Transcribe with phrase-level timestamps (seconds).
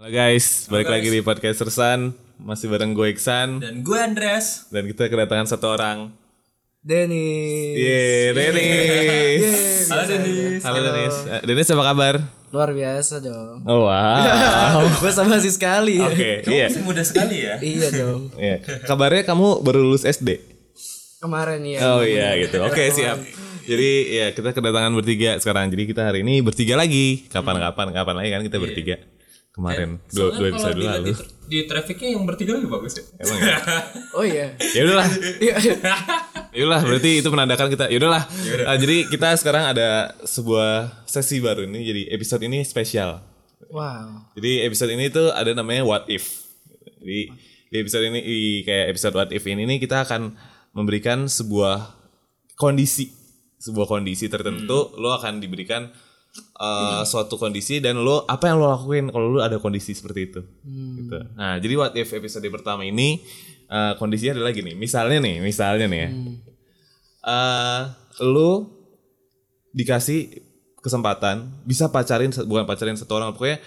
[0.00, 2.16] Halo guys, balik lagi di podcast Sersan.
[2.40, 3.60] Masih bareng gue Iksan.
[3.60, 4.64] Dan gue Andreas.
[4.72, 6.08] Dan kita kedatangan satu orang.
[6.80, 9.92] Denny Yeay, Denis.
[9.92, 10.64] Halo Denis.
[10.64, 11.16] Halo Denis.
[11.28, 12.14] Eh, Denis apa kabar?
[12.48, 13.60] luar biasa dong.
[13.68, 14.88] Oh wow.
[15.04, 16.00] Gue sama masih sekali.
[16.00, 16.72] Oke, iya.
[16.72, 17.60] Masih muda sekali ya.
[17.60, 18.32] iya dong.
[18.40, 18.56] Iya.
[18.88, 20.40] Kabarnya kamu baru lulus SD?
[21.20, 23.20] kemarin ya Oh iya gitu, oke siap.
[23.68, 25.68] Jadi ya kita kedatangan bertiga sekarang.
[25.68, 27.28] Jadi kita hari ini bertiga lagi.
[27.28, 28.96] Kapan-kapan, kapan lagi kan kita bertiga
[29.50, 31.06] Kemarin, dua, dua episode Kalau lalu.
[31.10, 31.12] di,
[31.50, 33.04] di trafficnya yang bertiga lebih bagus ya.
[33.18, 33.56] Emang ya?
[34.18, 34.46] oh iya.
[34.70, 35.08] Ya udahlah,
[35.44, 35.54] Iya.
[36.54, 38.26] Yaudah berarti itu menandakan kita Yaudahlah
[38.66, 43.22] uh, Jadi kita sekarang ada sebuah sesi baru ini Jadi episode ini spesial.
[43.70, 44.30] Wow.
[44.38, 46.46] Jadi episode ini tuh ada namanya What If.
[47.02, 47.30] Jadi
[47.70, 50.34] di episode ini di kayak episode What If ini nih kita akan
[50.74, 51.94] memberikan sebuah
[52.54, 53.14] kondisi.
[53.60, 55.92] Sebuah kondisi tertentu Lo akan diberikan
[56.60, 60.40] uh, suatu kondisi dan lo apa yang lo lakuin kalau lo ada kondisi seperti itu?
[60.64, 61.18] Gitu.
[61.36, 63.22] Nah jadi What If episode pertama ini
[63.70, 64.72] uh, kondisinya adalah gini.
[64.74, 66.10] Misalnya nih misalnya nih ya.
[67.20, 67.82] Eh
[68.24, 68.68] lu
[69.70, 73.60] dikasih kesempatan bisa pacarin bukan pacarin satu orang pokoknya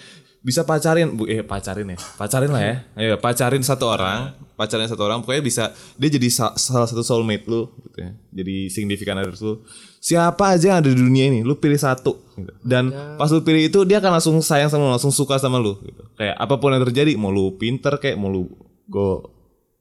[0.44, 1.97] bisa pacarin bu eh pacarin ya?
[2.19, 2.75] Pacarin lah ya.
[2.94, 5.63] Ayo pacarin satu orang pacarin satu orang pokoknya bisa
[5.95, 8.11] dia jadi sa- salah satu soulmate lu gitu ya.
[8.30, 9.63] Jadi signifikan others lu.
[9.97, 12.52] Siapa aja yang ada di dunia ini lu pilih satu gitu.
[12.59, 15.80] dan pas lu pilih itu dia akan langsung sayang sama lu langsung suka sama lu
[15.80, 16.03] gitu.
[16.13, 18.52] Kayak apa pun yang terjadi mau lu pinter kayak mau lu
[18.85, 19.23] go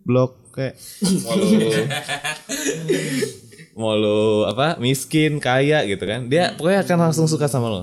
[0.00, 0.78] blok kayak
[1.26, 1.46] mau lu
[3.72, 6.28] mau lu apa miskin kaya gitu kan.
[6.28, 7.82] Dia pokoknya akan langsung suka sama lo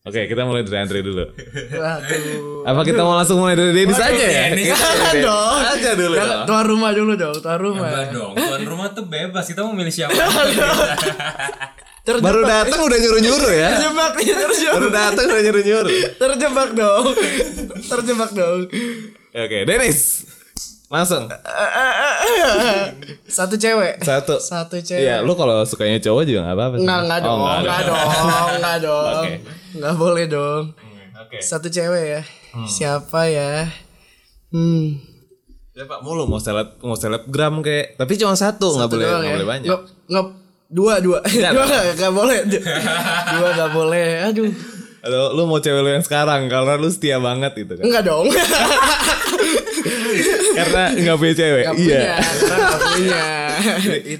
[0.00, 1.24] oke kita mulai dari Andre dulu
[1.70, 4.72] waduh apa kita mau langsung mulai dari Dennis aja ya Dennis.
[4.72, 5.58] Kita dong.
[5.60, 6.44] aja dulu dong.
[6.44, 8.32] tuan rumah dulu dong tuan rumah Enggak dong.
[8.32, 9.44] Tuan rumah tuh bebas.
[9.44, 10.12] Kita mau milih siapa.
[12.00, 15.92] terjebak baru datang udah nyuruh nyuruh ya terjebak nih terjebak baru datang udah nyuruh nyuruh
[16.16, 17.04] terjebak dong
[17.86, 18.60] terjebak dong
[19.36, 20.00] oke Dennis
[20.88, 21.28] langsung
[23.28, 26.82] satu cewek satu satu cewek Iya, lu kalau sukanya cowok juga gak apa-apa sih.
[26.82, 28.08] Enggak, enggak Oh, dong, enggak dong,
[28.58, 29.06] enggak dong.
[29.22, 29.34] Oke.
[29.74, 30.64] Enggak boleh dong.
[31.20, 31.38] Oke.
[31.44, 32.22] Satu cewek ya.
[32.66, 33.70] Siapa ya?
[34.50, 34.98] Hmm.
[35.70, 39.34] Siapa mau lu mau seleb mau selebgram kayak tapi cuma satu nggak boleh nggak ya.
[39.38, 39.68] boleh banyak.
[39.70, 40.26] Nggak, nggak,
[40.70, 41.18] dua, dua.
[41.22, 42.38] dua enggak, enggak boleh.
[43.30, 44.08] Dua enggak boleh.
[44.26, 44.50] Aduh.
[45.00, 47.84] Atau lu mau cewek lu yang sekarang karena lu setia banget gitu kan.
[47.86, 48.26] Enggak dong.
[50.58, 51.64] karena nggak punya cewek.
[51.64, 51.86] Enggak iya.
[51.86, 53.22] punya, karena enggak punya.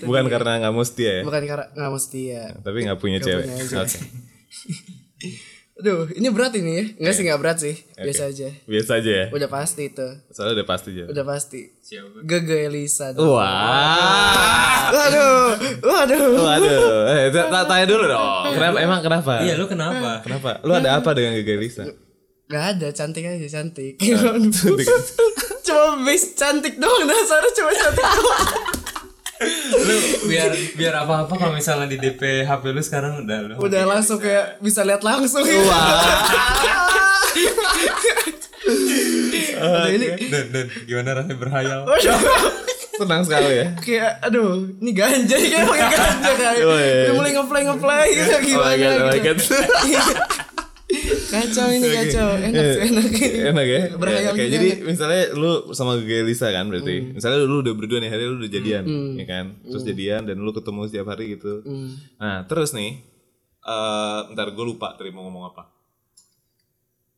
[0.06, 1.22] Bukan karena nggak mau setia ya.
[1.27, 2.44] bukan karena enggak mesti ya.
[2.62, 3.44] Tapi nggak punya cewek.
[3.44, 3.77] punya aja.
[3.82, 3.99] Oke.
[5.81, 6.84] Aduh, ini berat ini ya.
[7.00, 7.75] Enggak sih enggak berat sih.
[7.97, 8.48] Biasa aja.
[8.69, 9.26] Biasa aja ya.
[9.32, 10.08] Udah pasti itu.
[10.28, 11.04] Soalnya udah pasti aja.
[11.08, 11.60] Udah pasti.
[11.81, 12.20] Siapa?
[12.20, 13.16] Gege Elisa.
[13.16, 13.32] dong.
[13.32, 14.92] Wah.
[14.92, 15.56] Waduh.
[15.81, 16.25] Waduh.
[16.36, 16.84] Waduh.
[17.16, 17.32] Eh,
[17.64, 18.53] tanya dulu dong.
[18.53, 18.76] Kenapa?
[18.76, 19.32] Emang kenapa?
[19.41, 20.20] Iya, lu kenapa?
[20.20, 20.60] Kenapa?
[20.60, 21.84] Lu ada apa dengan Gaga Lisa?
[22.50, 23.94] Gak ada, cantik aja, cantik.
[24.02, 24.82] Cantik.
[25.70, 28.48] cuma base cantik doang, dasarnya cuma cantik doang.
[29.40, 29.96] Lu
[30.28, 33.52] biar biar apa-apa kalau misalnya di DP HP lu sekarang udah lu.
[33.56, 35.40] Udah langsung kayak bisa lihat langsung.
[35.40, 36.04] Wah.
[39.90, 41.80] ini Dan dan gimana rasanya berhayal?
[43.00, 43.66] Senang sekali ya.
[43.80, 46.60] kayak aduh, ini ganja kayak pakai ganja kayak.
[46.68, 47.08] Oh, iya.
[47.08, 49.24] Udah mulai ngeplay ngeplay gitu Oh my gimana oh my gitu.
[49.24, 49.38] god.
[51.30, 53.06] Kacau ini kacau, enak sih enak.
[53.54, 53.82] Enak ya?
[53.94, 54.86] Berhayal juga jadi enak.
[54.86, 57.14] misalnya lu sama Gaga Lisa kan berarti.
[57.14, 58.84] Misalnya lu udah berdua nih, hari lu udah jadian,
[59.14, 59.46] ya kan?
[59.62, 61.62] Terus jadian dan lu ketemu setiap hari gitu.
[62.18, 62.98] Nah, terus nih
[63.60, 65.68] eh ntar gue lupa tadi mau ngomong apa.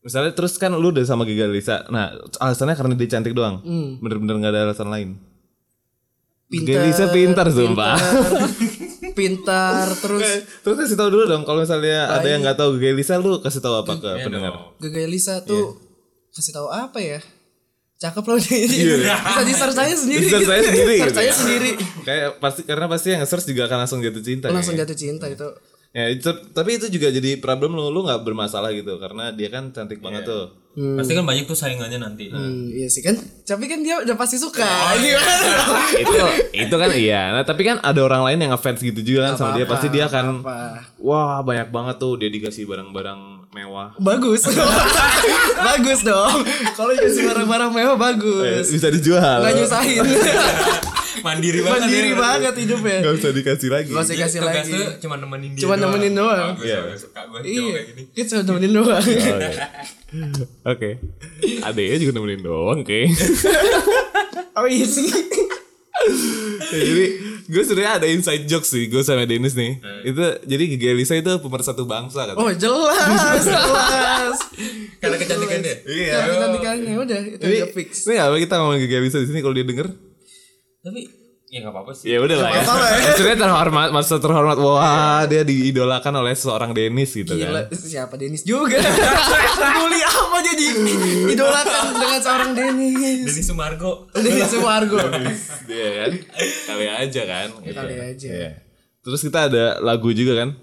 [0.02, 1.86] Misalnya terus kan lu udah sama Gaga Lisa.
[1.88, 2.12] Nah,
[2.42, 3.62] alasannya karena dia cantik doang.
[4.02, 5.10] Bener-bener gak ada alasan lain.
[6.52, 7.96] Gaga Lisa pintar sumpah.
[9.12, 10.24] Pintar terus
[10.64, 13.60] terus kasih tahu dulu dong kalau misalnya ada yang nggak tahu Gaga Lisa lu kasih
[13.60, 14.52] tahu apa ke pendengar.
[14.80, 15.76] Gege Elisa tuh
[16.32, 17.20] kasih tahu apa ya?
[18.02, 18.58] Cakep loh dia.
[18.66, 19.14] Iya.
[19.14, 20.26] Bisa di search aja sendiri.
[20.26, 21.34] Di search aja sendiri Search gitu aja ya.
[21.38, 21.70] sendiri.
[22.02, 24.46] Kayak pasti karena pasti yang nge-search juga akan langsung jatuh cinta.
[24.50, 24.90] Langsung kayaknya.
[24.90, 25.48] jatuh cinta itu.
[25.92, 29.70] Ya, itu, tapi itu juga jadi problem lu, lu nggak bermasalah gitu karena dia kan
[29.70, 30.50] cantik banget tuh.
[30.72, 32.26] Pasti kan banyak tuh saingannya nanti.
[32.26, 33.12] Hmm, iya sih kan.
[33.42, 34.64] Tapi kan dia udah pasti suka.
[34.64, 35.20] Oh, iya.
[35.20, 35.78] Gimana?
[36.02, 36.16] itu
[36.58, 37.28] itu kan iya.
[37.30, 40.08] Nah, tapi kan ada orang lain yang ngefans gitu juga kan sama dia pasti dia
[40.08, 40.56] akan Apa?
[40.96, 43.20] wah banyak banget tuh dia dikasih barang-barang
[43.52, 43.92] mewah.
[43.98, 44.48] Bagus.
[45.68, 46.40] bagus dong.
[46.72, 48.64] Kalau dikasih barang-barang mewah Eh, bagus.
[48.70, 49.44] bisa dijual.
[49.44, 50.04] Nggak nyusahin.
[51.22, 51.80] Mandiri banget.
[51.84, 52.16] Mandiri ya.
[52.16, 52.98] banget hidupnya.
[52.98, 53.90] Gak usah dikasih lagi.
[53.92, 54.80] Gak usah kasih Tugas lagi.
[54.98, 55.60] cuma nemenin dia.
[55.60, 56.56] Cuma nemenin doang.
[56.58, 56.78] Iya.
[56.96, 57.62] Suka gue Iya.
[57.68, 58.02] kayak gini.
[58.10, 59.04] Kita cuma nemenin doang.
[60.12, 60.44] Oke.
[60.68, 60.90] Oke.
[61.64, 63.00] Adeknya juga nemenin doang, oke.
[64.52, 65.08] Oh iya sih.
[66.68, 67.04] Jadi
[67.48, 69.80] gue sebenarnya ada inside joke sih gue sama Dennis nih.
[70.04, 72.36] Itu jadi Gigi Elisa itu pemersatu bangsa kan.
[72.36, 74.38] Oh jelas, jelas.
[75.00, 75.76] Karena kecantikan dia.
[75.88, 76.16] Iya.
[76.20, 78.04] Tapi cantikannya udah itu Jadi udah fix.
[78.04, 79.88] Ini apa kita ngomong Gigi Elisa di sini kalau dia denger?
[80.84, 81.00] Tapi
[81.52, 82.08] ya nggak apa-apa sih.
[82.08, 82.64] Ya udah lah ya.
[82.64, 84.56] Maksudnya terhormat, maksud terhormat.
[84.56, 87.76] Wah, dia diidolakan oleh seorang Dennis gitu Gila, kan.
[87.76, 88.80] siapa Denis juga?
[89.60, 90.64] Peduli apa jadi
[91.28, 93.28] idolakan dengan seorang Denis?
[93.28, 94.08] Dari Sumargo.
[94.10, 94.96] Denis Sumargo.
[95.68, 96.10] Dia kan.
[96.40, 97.48] Kali aja kan.
[97.60, 98.04] Kali Iya.
[98.10, 98.28] aja.
[98.32, 98.50] Iya.
[99.02, 100.56] Terus kita ada lagu juga kan.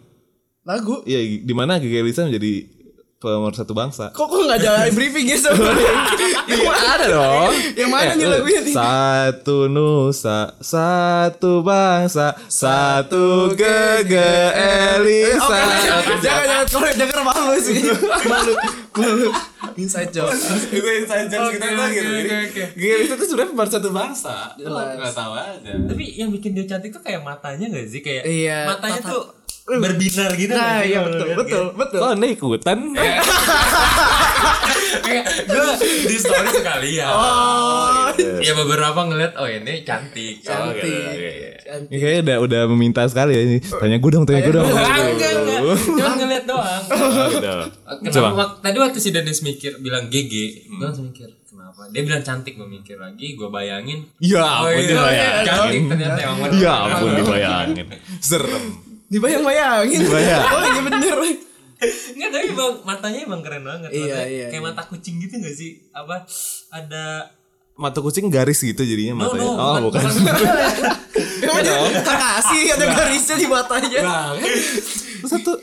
[0.65, 1.06] Lagu.
[1.06, 2.65] Iya, di mana Gigi Elisa menjadi
[3.19, 4.10] pemersatu bangsa.
[4.10, 5.94] Kok kok nggak jalan briefing ya sebenarnya?
[6.50, 7.54] Iya ada dong.
[7.77, 8.74] Yang mana nih Eh, lagunya nih?
[8.74, 14.33] Satu nusa, satu bangsa, satu gege
[14.98, 15.45] Elisa.
[15.45, 17.77] Oke, jangan jangan kalau jangan malu sih.
[18.25, 18.54] Malu,
[18.95, 19.30] malu.
[19.75, 20.33] Inside joke.
[20.74, 22.10] Itu inside jokes kita oke, gitu.
[22.10, 22.63] oke, oke.
[22.74, 24.36] Gigi Elisa tuh sebenarnya pemersatu bangsa.
[24.57, 24.95] Jelas.
[24.98, 25.72] Enggak tahu aja.
[25.86, 28.01] Tapi yang bikin dia cantik tuh kayak matanya gak sih?
[28.01, 29.24] Kayak Iya, matanya mata- tuh
[29.71, 32.00] berbinar gitu Nah, iya betul, betul, kayak- betul.
[32.00, 32.77] Oh, anda ikutan?
[35.45, 35.69] Gue
[36.04, 37.07] di story sekali ya.
[37.07, 40.42] Oh, Ya beberapa ngeliat oh ini cantik.
[40.42, 40.86] cantik.
[41.86, 43.57] Ini kayaknya udah udah meminta sekali ya ini.
[43.62, 44.66] Tanya gue dong, tanya gue dong.
[44.66, 44.89] Enggak,
[45.36, 45.77] enggak.
[45.77, 46.83] Cuma ngeliat doang.
[47.19, 47.51] Oh, gitu.
[48.01, 48.30] Kenapa Coba.
[48.36, 50.33] wak- tadi waktu si Dennis mikir bilang GG,
[50.68, 51.89] gue langsung mikir kenapa?
[51.89, 54.06] Dia bilang cantik, gue mikir lagi, gue bayangin.
[54.19, 55.44] Ya Oh ampun iya, dibayangin.
[55.44, 56.50] cantik ternyata emang.
[56.56, 57.86] Ya ampun dibayangin.
[58.19, 58.65] Serem.
[59.09, 60.00] Dibayang-bayangin.
[60.06, 60.44] Dibayang.
[60.53, 61.17] Oh iya bener.
[61.79, 63.89] Enggak, tapi bang, matanya emang keren banget.
[63.95, 64.67] Iya, Matanya iya, Kayak iya.
[64.67, 65.71] mata kucing gitu gak sih?
[65.95, 66.27] Apa
[66.75, 67.03] ada
[67.79, 69.47] Mata kucing garis gitu jadinya No, matanya.
[69.47, 70.03] no, oh, bukan.
[71.47, 74.00] Emang dia kasih ada garisnya di matanya.
[74.03, 74.51] Nah, kan
[75.23, 75.55] satu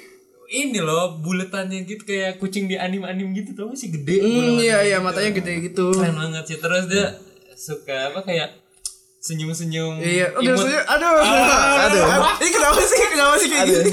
[0.49, 4.79] ini loh buletannya gitu kayak kucing di anim-anim gitu tau gak sih gede bola iya
[4.87, 5.07] iya gitu.
[5.07, 5.87] matanya gede gitu.
[5.93, 7.19] keren banget sih terus dia
[7.59, 8.49] suka apa kayak
[9.27, 10.63] senyum-senyum Iya, aduh, imut.
[10.63, 12.03] saya, aduh, aduh,
[12.39, 13.91] ini kenapa sih, kenapa sih kayak gini?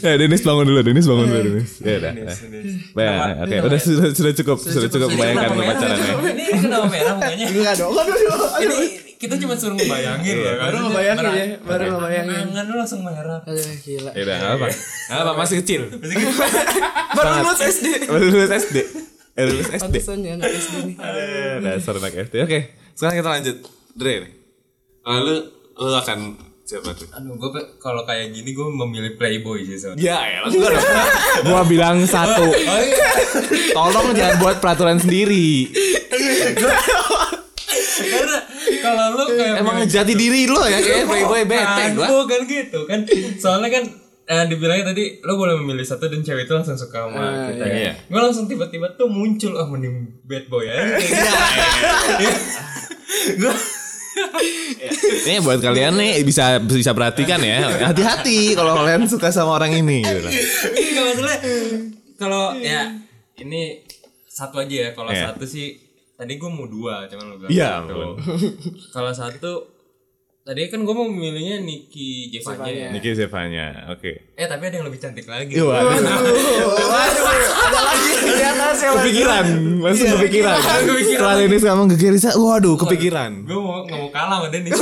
[0.00, 1.70] Eh Dennis bangun dulu, Dennis bangun dulu, Dennis.
[1.78, 2.12] Ya udah.
[2.94, 3.10] Bah,
[3.42, 5.74] oke, udah sudah, sudah cukup, sudah cukup membayangkan Kenapa merah?
[5.74, 6.12] pacarannya.
[6.30, 8.88] ini kenapa merah mukanya Enggak dong, aduh, aduh, ini aduh.
[9.18, 12.44] kita cuma suruh ngebayangin loh Baru ngebayangin ya, baru ngebayangin.
[12.48, 14.10] Tangan lu langsung merah Aduh, gila.
[14.12, 14.66] Ya udah, enggak apa.
[14.70, 15.80] Enggak apa, masih kecil.
[17.12, 17.86] Baru lulus SD.
[18.06, 18.76] Baru lulus SD.
[19.38, 19.78] Eh, lulus SD.
[19.80, 20.96] Pantesan ya anak SD nih.
[20.98, 22.34] Eh, Dasar anak SD.
[22.42, 22.58] Oke,
[22.92, 23.56] sekarang kita lanjut.
[23.94, 24.14] Dre.
[25.00, 25.34] Lalu
[25.78, 26.18] lu akan
[26.64, 27.08] siapa tuh?
[27.08, 27.48] aduh gue
[27.78, 30.84] kalau kayak gini gue memilih playboy sih soalnya Ya, ya gua dong.
[31.48, 32.44] Gua bilang satu.
[33.72, 35.70] Tolong jangan buat peraturan sendiri.
[37.98, 38.38] karena
[38.78, 42.06] kalau lu kayak Emang jati diri lo ya kayak playboy bete gua.
[42.20, 43.00] bukan gitu kan
[43.36, 43.84] soalnya kan
[44.28, 47.76] eh, dibilangnya tadi lo boleh memilih satu dan cewek itu langsung suka sama kita iya.
[47.90, 47.92] ya.
[48.06, 50.84] Gue langsung tiba-tiba tuh muncul oh mending bad boy aja.
[53.40, 53.54] Gue
[54.98, 57.70] Ini buat kalian nih bisa bisa perhatikan ya.
[57.86, 60.28] Hati-hati kalau kalian suka sama orang ini gitu.
[60.28, 61.36] Enggak maksudnya
[62.18, 62.90] kalau ya
[63.38, 63.86] ini
[64.26, 65.30] satu aja ya kalau Iya.
[65.30, 65.78] satu sih
[66.18, 68.18] tadi gue mau dua cuman lo bilang Ya ampun.
[68.90, 69.77] kalau satu
[70.48, 72.88] tadi kan gue mau memilihnya Niki Jevanya ya.
[72.88, 73.66] Niki Zevanya.
[73.92, 74.32] Oke.
[74.32, 75.52] Eh tapi ada yang lebih cantik lagi.
[75.52, 75.92] Iya, waduh.
[75.92, 78.96] Waduh, ada lagi di atasnya lagi.
[79.04, 79.44] kepikiran,
[79.84, 80.56] masih kepikiran.
[80.56, 81.20] kepikiran.
[81.20, 83.44] Setelah ini ngomong ke Gerisa, waduh kepikiran.
[83.44, 84.72] gue mau nggak mau kalah sama Dennis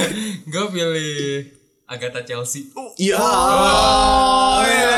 [0.52, 1.48] gue pilih
[1.88, 2.68] Agatha Chelsea
[3.00, 3.16] Iya.
[3.16, 4.92] oh iya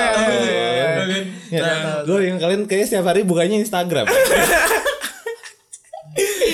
[1.49, 4.05] Ya, gue yang kalian kayaknya setiap hari bukanya Instagram.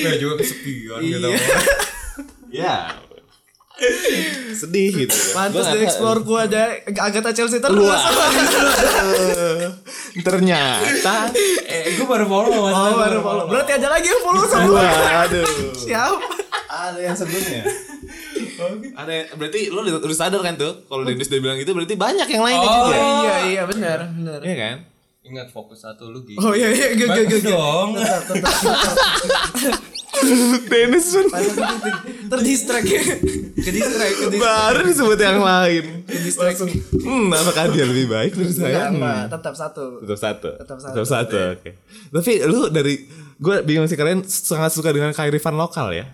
[0.04, 1.28] gue juga kesepian gitu
[2.52, 3.02] ya.
[4.61, 5.17] Sedih gitu.
[5.33, 7.91] Pantes di explore gua ada Agatha Chelsea terus.
[10.21, 11.14] Ternyata
[11.67, 13.45] eh gue baru follow mas Oh, baru follow.
[13.50, 14.83] Berarti ada lagi yang follow sama gua.
[14.83, 15.47] Waduh.
[15.75, 16.19] Siapa?
[16.71, 17.62] Ada yang sebelumnya.
[18.95, 21.95] Ada yang, berarti lu udah, udah sadar kan tuh kalau Dennis udah bilang gitu berarti
[21.99, 22.67] banyak yang lain Oh.
[22.87, 22.95] juga.
[22.95, 24.41] Iya, iya benar, benar.
[24.41, 24.76] Iya kan?
[25.25, 27.97] ingat fokus satu lu gitu Oh iya iya gue gue gue dong
[30.71, 31.26] Dennis pun
[32.26, 33.02] terdistract ya.
[33.54, 34.40] Ke distract, ke distract.
[34.40, 35.85] baru disebut yang lain.
[37.00, 38.88] Hmm, apakah dia lebih baik dari saya?
[38.88, 39.31] Enggak, Hmm.
[39.31, 39.85] tetap satu.
[40.00, 40.50] Tetap satu.
[40.57, 40.95] Tetap satu.
[40.95, 41.38] Tetap satu.
[41.54, 41.71] Oke.
[42.11, 42.95] Tapi lu dari
[43.35, 46.07] gue bingung sih kalian sangat suka dengan kearifan lokal ya.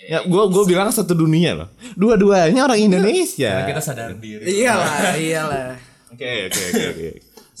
[0.00, 1.68] Ya, gue gue bilang satu dunia loh.
[1.92, 3.68] Dua-duanya orang Indonesia.
[3.68, 5.76] kita sadar diri Iyalah, iyalah.
[6.10, 7.08] Oke oke oke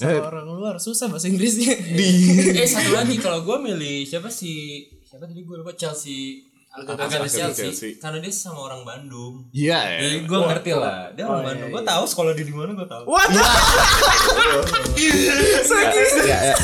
[0.00, 1.76] orang luar susah bahasa Inggrisnya.
[1.76, 7.50] eh satu lagi kalau gue milih siapa sih siapa tadi gue lupa Chelsea Agatha Chelsea,
[7.50, 7.98] Chelsea.
[7.98, 9.98] karena dia sama orang Bandung Iya ya.
[10.06, 11.74] Jadi gue ngerti lah, dia orang Bandung.
[11.74, 13.04] Gue tahu sekolah dia di mana gue tahu.
[13.10, 13.26] What?
[16.20, 16.54] Ya, ya.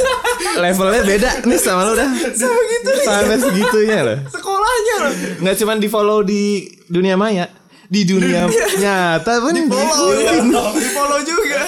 [0.61, 2.07] Levelnya beda nih sama lu dah.
[2.37, 3.07] Sama gitu nih.
[3.09, 4.19] Sampai segitunya loh.
[4.31, 5.13] Sekolah salahnya loh?
[5.43, 6.43] nggak cuma di follow di
[6.91, 7.47] dunia maya
[7.87, 8.51] di dunia
[8.83, 10.33] nyata pun di Follow ya.
[10.75, 11.63] Di follow juga.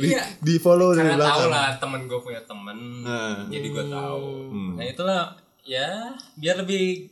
[0.00, 0.22] Iya.
[0.42, 3.46] di follow dari Karena tahu belakang lah temen gue punya temen, Nah.
[3.52, 4.24] jadi gue tahu.
[4.50, 4.72] Hmm.
[4.80, 5.20] Nah itulah
[5.62, 7.10] ya biar lebih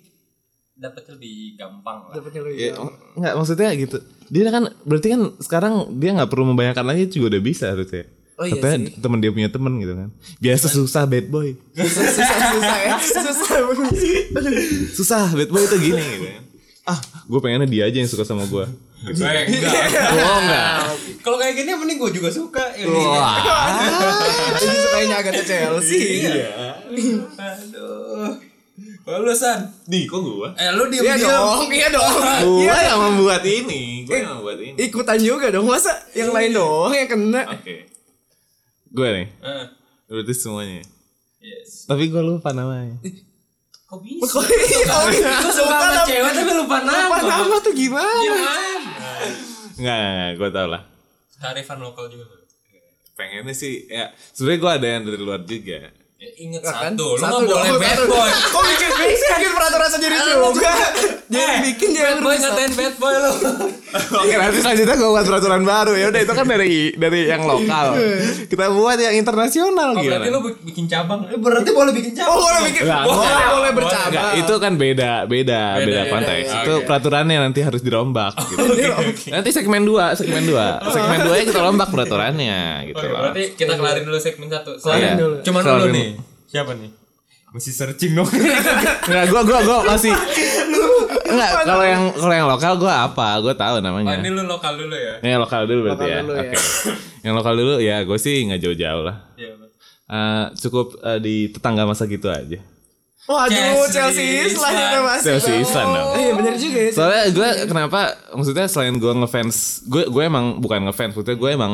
[0.80, 2.14] dapat lebih gampang lah.
[2.16, 2.88] Dapatnya lu Ya, ya.
[3.21, 3.99] nggak maksudnya gitu.
[4.33, 8.09] Dia kan berarti kan sekarang dia nggak perlu membayangkan lagi juga udah bisa harusnya.
[8.40, 10.09] Oh iya Katanya temen dia punya temen gitu kan.
[10.40, 11.52] Biasa susah bad boy.
[11.76, 12.95] Susah susah susah ya.
[13.04, 13.23] Susah
[14.97, 15.25] susah.
[15.37, 16.25] Bad boy itu gini gitu.
[16.25, 16.50] kan
[16.83, 18.65] ah gue pengennya dia aja yang suka sama gue
[19.01, 19.73] Baik, enggak.
[20.13, 20.77] oh enggak
[21.21, 22.61] Kalau kayak gini mending gue juga suka.
[22.75, 22.85] Ya,
[24.57, 26.37] Jadi sukanya agak Chelsea.
[27.35, 28.37] Aduh.
[29.03, 29.73] Oh, lu San.
[29.85, 32.13] di kok gue Eh lu diem Iya dong, iya dong.
[32.45, 32.77] gue Iya.
[32.87, 35.65] yang membuat ini gue yang membuat ini Ikutan juga dong.
[35.65, 37.43] Masa yang lain doang yang kena?
[37.51, 37.75] oke
[38.91, 39.65] gue nih Eh,
[40.07, 40.85] berarti semuanya
[41.41, 41.89] Yes.
[41.89, 43.01] tapi gue lupa namanya
[43.91, 44.23] Kok bisa?
[44.31, 44.45] Kok
[45.11, 45.43] iya?
[45.43, 47.11] Lu suka sama cewek tapi lupa nama.
[47.11, 48.21] Apa nama tuh gimana?
[48.23, 48.55] Gimana?
[49.75, 50.83] nggak nggak, nggak gue tau lah
[51.35, 52.25] Kearifan lokal juga.
[52.29, 52.39] tuh.
[53.13, 55.89] pengennya sih ya sebenarnya gue ada yang dari luar juga
[56.21, 56.93] Ya, inget Nah, kan?
[56.93, 58.29] satu, lu Satu nggak boleh bad boy.
[58.53, 60.73] Kok bikin bikin peraturan sendiri juga?
[61.31, 62.43] Jadi bikin Bad jangan boy rusak.
[62.45, 63.33] ngatain bad boy lu.
[64.21, 67.99] Oke nanti selanjutnya gue buat peraturan baru ya udah itu kan dari dari yang lokal
[68.47, 70.21] kita buat yang internasional Oh, gimana?
[70.21, 71.21] berarti lu bi- bikin cabang.
[71.25, 72.31] Eh, berarti boleh bikin cabang.
[72.31, 74.33] Oh boleh bikin, boleh boleh Enggak, bercabang.
[74.37, 78.62] itu kan beda beda beda, konteks itu peraturannya nanti harus dirombak gitu.
[79.31, 80.55] nanti segmen 2 segmen 2
[80.87, 84.77] segmen 2 nya kita rombak peraturannya gitu loh berarti kita kelarin dulu segmen satu.
[84.93, 85.17] Iya.
[85.17, 85.37] dulu.
[85.41, 85.97] Cuman Kelarin dulu dulu.
[85.97, 86.10] nih.
[86.50, 86.90] Siapa nih?
[87.50, 88.26] Masih searching dong.
[89.07, 90.11] Enggak, gua gua gua masih
[91.30, 93.38] Enggak, kalau yang kalau yang lokal gua apa?
[93.38, 94.19] Gua tahu Oh, namanya.
[94.19, 95.14] ini lu lokal dulu ya.
[95.23, 96.21] Yang lokal dulu berarti Lokal ya.
[96.23, 96.42] dulu ya.
[96.42, 96.57] Oke.
[97.21, 99.16] yang lokal dulu ya gue sih nggak jauh-jauh lah.
[99.37, 99.52] Iya.
[100.11, 102.59] Eh, cukup eh, di tetangga masa gitu aja.
[103.30, 105.38] Waduh, Chelsea Chelsea itu masih.
[105.38, 106.11] Chelsea dong.
[106.16, 106.90] Eh, Iya benar juga ya.
[106.90, 108.00] Soalnya gue kenapa
[108.33, 111.73] maksudnya selain gue ngefans, gue gue emang bukan ngefans, maksudnya gue emang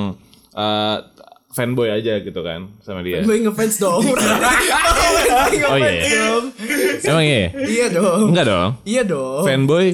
[0.52, 0.96] eh,
[1.56, 3.24] fanboy aja gitu kan sama dia.
[3.24, 4.04] Gue ngefans dong.
[5.66, 6.32] Oh iya.
[7.02, 7.48] Emang iya?
[7.54, 8.32] Iya dong.
[8.32, 8.70] Enggak dong.
[8.84, 9.44] Iya dong.
[9.44, 9.86] Fanboy?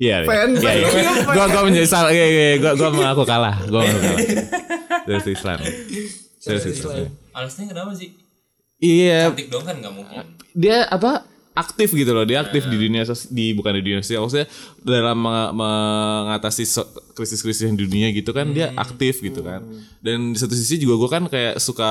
[0.00, 0.16] Iya.
[0.24, 0.28] iya.
[0.28, 0.64] Fanboy.
[0.64, 0.88] Iya.
[0.88, 1.12] iya.
[1.24, 2.10] Gue gue menjadi salah.
[2.12, 2.48] Iya iya.
[2.58, 3.56] Gue gue mengaku kalah.
[3.68, 4.20] Gue mengaku kalah.
[5.06, 5.58] Dari Islam.
[6.40, 6.96] Dari Islam.
[7.36, 8.08] Alasannya kenapa sih?
[8.80, 9.30] Iya.
[9.32, 10.24] Cantik dong kan nggak mungkin.
[10.56, 11.24] Dia apa?
[11.60, 14.48] Aktif gitu loh dia aktif di dunia sos- di bukan di dunia sosial maksudnya
[14.80, 19.60] dalam meng- mengatasi so- krisis-krisis yang di dunia gitu kan dia aktif gitu kan
[19.98, 21.90] dan di satu sisi juga gue kan kayak suka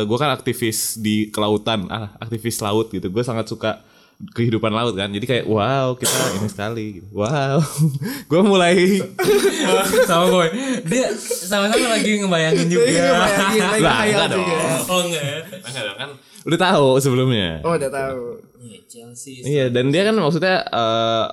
[0.00, 3.82] gue kan aktivis di kelautan ah aktivis laut gitu gue sangat suka
[4.30, 7.06] kehidupan laut kan jadi kayak wow kita ini sekali gitu.
[7.10, 7.56] wow
[8.30, 9.00] gue mulai
[10.06, 10.48] sama boy.
[10.84, 12.84] Dia sama-sama lagi ngebayangin juga.
[12.84, 14.40] Iya, bayangin lagi enggak dong.
[14.40, 14.56] juga.
[14.86, 15.24] Oh enggak?
[15.62, 16.10] Enggak dong, kan
[16.40, 18.22] udah tahu sebelumnya Oh, udah tahu.
[18.60, 19.40] Iya, Chelsea.
[19.40, 21.26] Iya dan dia kan maksudnya eh,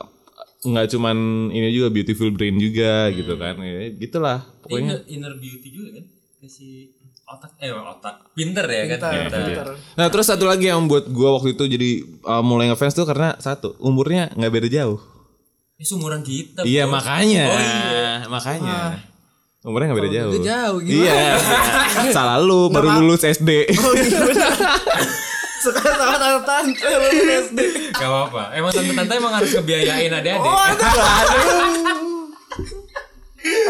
[0.64, 1.18] nggak cuman
[1.52, 3.60] ini juga beautiful brain juga gitu kan.
[3.60, 5.04] Ya, gitulah pokoknya.
[5.06, 6.06] Inner, inner beauty juga kan?
[6.40, 6.96] Kasih
[7.28, 8.16] otak eh otak.
[8.32, 9.68] Pinter ya Pintar, kan pintar.
[10.00, 13.36] nah terus satu lagi yang buat gua waktu itu jadi eh, mulai ngefans tuh karena
[13.38, 15.00] satu umurnya nggak beda jauh.
[15.78, 16.96] Ini seumuran kita iya bro.
[16.98, 17.44] makanya.
[17.46, 18.10] Oh, iya.
[18.32, 18.80] makanya.
[19.68, 20.32] Umurnya nggak beda jauh.
[20.40, 21.04] jauh gimana?
[21.04, 21.22] iya.
[22.16, 24.20] Salah lu baru lulus SD Oh iya
[25.70, 27.08] Sekarang sama tante tante lu
[27.44, 27.60] SD.
[27.92, 30.56] Gak apa-apa emang tante-tante emang harus ngebiayain adik-adik Oh,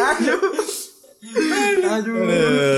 [0.08, 0.42] aduh.
[1.28, 2.14] Aduh.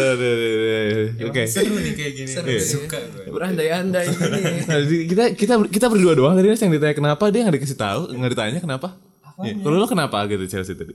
[0.10, 1.06] Aduh.
[1.22, 2.60] oke seru nih kayak gini Seru nih.
[2.60, 4.42] suka gue Berandai-andai ini.
[4.64, 8.02] Nah, jadi kita kita kita berdua doang tadi yang ditanya kenapa dia nggak dikasih tahu
[8.12, 8.90] nggak ditanya kenapa
[9.40, 9.56] Iya.
[9.58, 10.92] kalau lu kenapa gitu Chelsea tadi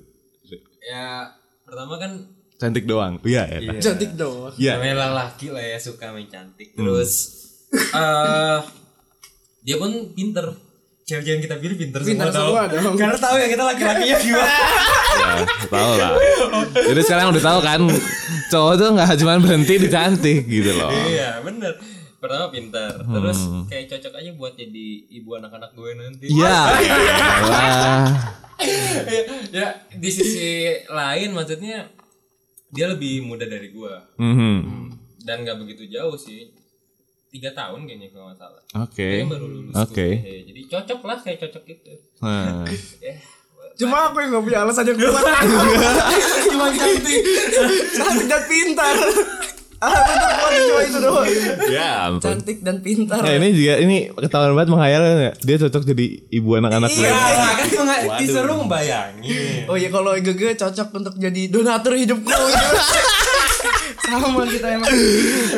[0.83, 1.33] ya
[1.65, 4.53] pertama kan cantik doang iya ya Cantik dong.
[4.57, 7.44] iya namanya laki lah ya suka main cantik terus
[7.75, 8.59] eh
[9.61, 10.47] dia pun pinter.
[11.05, 12.81] Cewek yang kita pilih pinter, Pinter semua, semua tau.
[12.81, 12.97] dong.
[12.97, 14.49] karena tahu ya kita laki-lakinya gimana.
[14.49, 15.33] Ya
[15.69, 16.11] tahu lah.
[16.73, 17.81] Jadi sekarang udah tahu kan
[18.49, 20.89] cowok tuh nggak cuma berhenti di cantik gitu loh.
[20.89, 21.77] Iya bener.
[22.17, 23.37] Pertama pinter terus
[23.69, 26.27] kayak cocok aja buat jadi ibu anak-anak gue nanti.
[26.33, 26.57] Iya.
[29.53, 30.51] Ya di sisi
[30.87, 31.91] lain maksudnya
[32.71, 33.95] dia lebih muda dari gue.
[34.17, 34.57] Mhm.
[35.21, 36.49] dan nggak begitu jauh sih
[37.35, 40.43] tiga tahun kayaknya kalau nggak salah oke dia baru lulus oke kuliah.
[40.47, 42.63] jadi cocok lah kayak cocok gitu nah
[43.11, 43.15] ya
[43.75, 45.19] Cuma aku yang gak punya alasan yang kuat.
[46.47, 47.23] cuma cantik
[47.91, 48.95] Cantik dan pintar.
[49.83, 51.27] Terkuat cuma itu doang.
[51.69, 53.19] ya ampun Cantik dan pintar.
[53.19, 55.35] Nah ini juga ini ketahuan banget menghayal nggak?
[55.43, 57.03] Dia cocok jadi ibu anak-anak gue.
[57.03, 59.67] Iya, kan cuma disuruh membayangin.
[59.67, 62.31] Oh iya kalau Gege cocok untuk jadi donatur hidupku.
[64.05, 64.89] Sama kita emang.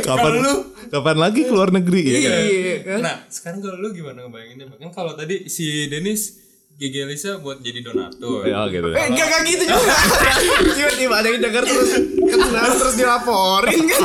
[0.06, 0.54] Kapan lu?
[0.86, 2.18] Kapan lagi keluar negeri ya?
[2.22, 2.42] kan?
[2.46, 2.98] Iya kan.
[3.02, 4.66] Nah, sekarang kalau lu gimana ngebayanginnya?
[4.78, 8.44] Kan kalau tadi si Denis Gigi Elisa buat jadi donatur.
[8.44, 8.92] Ya gitu.
[8.92, 9.94] Eh enggak kayak gitu juga.
[10.76, 14.02] Tiba-tiba ada yang denger terus kenal terus dilaporin kan.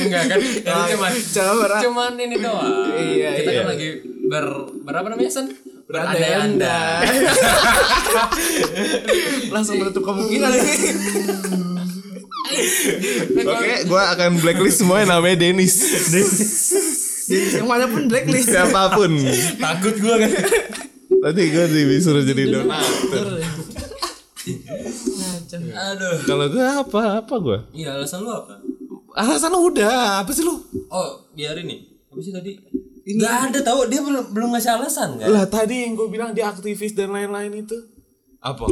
[0.00, 0.38] Enggak kan?
[0.64, 2.88] Itu cuman Coba cuman ini doang.
[2.96, 3.60] Iya, Kita iya.
[3.60, 3.88] kan lagi
[4.26, 4.46] ber
[4.82, 5.46] berapa namanya San?
[5.86, 7.06] berandai-andai.
[9.54, 10.74] Langsung menutup kemungkinan ini.
[13.42, 15.74] Oke, gua akan blacklist semua yang namanya Dennis.
[17.26, 18.50] Jadi yang mana pun blacklist.
[18.50, 19.10] Siapa pun.
[19.58, 20.30] Takut gua kan.
[21.22, 23.26] Nanti gua disuruh jadi donatur.
[25.76, 26.14] Aduh.
[26.24, 27.02] Kalau gua apa?
[27.24, 27.58] Apa gua?
[27.74, 28.62] Iya, alasan lu apa?
[29.16, 30.60] Alasan udah, apa sih lu?
[30.92, 31.88] Oh, biar ini.
[32.12, 32.52] Apa sih tadi?
[33.06, 35.30] Enggak ada tahu dia belum belum ngasih alasan kan?
[35.30, 37.78] Lah tadi yang gue bilang dia aktivis dan lain-lain itu.
[38.42, 38.66] Apa?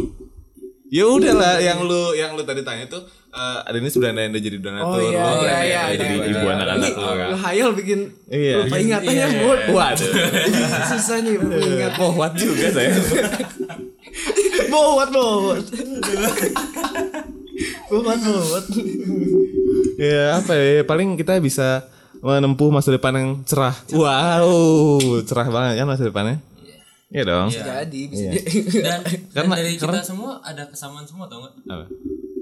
[0.90, 4.56] Ya udahlah yang lu yang lu tadi tanya tuh eh ada ini sebenarnya anda jadi
[4.56, 5.82] donatur Oh iya lo iya kayak iya.
[5.92, 6.52] jadi iya, ibu iya.
[6.54, 7.28] anak-anak lo kan.
[7.32, 8.54] Ngehayal bikin Iya.
[8.60, 9.38] lupa ingatannya Iya.
[9.42, 9.60] buat.
[9.68, 10.12] Waduh.
[10.88, 11.92] Susah nih mengingat.
[11.96, 12.94] Bowat juga saya.
[14.66, 15.64] Bowat bowat.
[17.86, 18.64] Bowat bowat.
[19.96, 21.86] ya apa ya paling kita bisa
[22.18, 23.74] menempuh masa depan yang cerah.
[23.90, 24.88] Wow,
[25.22, 26.38] cerah banget kan masa depannya.
[27.08, 27.48] Iya dong.
[27.48, 28.32] Jadi bisa Iya.
[28.32, 28.50] jadi.
[28.76, 31.52] Dan, dan Karena- dari karena- kita semua ada kesamaan semua tau gak?
[31.64, 31.86] Apa?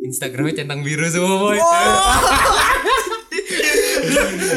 [0.03, 1.59] Instagramnya centang biru semua boy.